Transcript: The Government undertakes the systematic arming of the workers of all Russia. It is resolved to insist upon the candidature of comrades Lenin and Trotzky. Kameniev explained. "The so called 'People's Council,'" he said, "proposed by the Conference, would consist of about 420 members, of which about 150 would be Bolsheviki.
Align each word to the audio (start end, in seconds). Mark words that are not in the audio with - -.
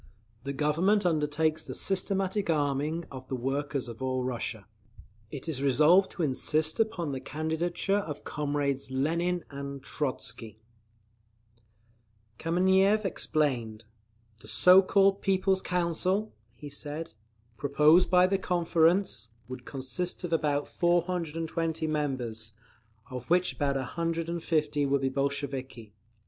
The 0.45 0.53
Government 0.53 1.05
undertakes 1.05 1.67
the 1.67 1.75
systematic 1.75 2.49
arming 2.49 3.05
of 3.11 3.27
the 3.27 3.35
workers 3.35 3.87
of 3.87 4.01
all 4.01 4.23
Russia. 4.23 4.65
It 5.29 5.47
is 5.47 5.61
resolved 5.61 6.09
to 6.13 6.23
insist 6.23 6.79
upon 6.79 7.11
the 7.11 7.19
candidature 7.19 7.99
of 7.99 8.23
comrades 8.23 8.89
Lenin 8.89 9.43
and 9.51 9.83
Trotzky. 9.83 10.57
Kameniev 12.39 13.05
explained. 13.05 13.83
"The 14.39 14.47
so 14.47 14.81
called 14.81 15.21
'People's 15.21 15.61
Council,'" 15.61 16.33
he 16.55 16.71
said, 16.71 17.13
"proposed 17.55 18.09
by 18.09 18.25
the 18.25 18.39
Conference, 18.39 19.29
would 19.47 19.65
consist 19.65 20.23
of 20.23 20.33
about 20.33 20.67
420 20.67 21.85
members, 21.85 22.53
of 23.11 23.29
which 23.29 23.53
about 23.53 23.75
150 23.75 24.83
would 24.87 25.01
be 25.01 25.09
Bolsheviki. 25.09 25.93